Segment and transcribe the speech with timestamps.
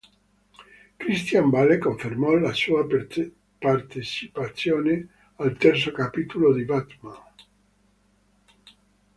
[0.99, 2.87] Christian Bale confermò la sua
[3.59, 7.19] partecipazione al terzo capitolo di Batman.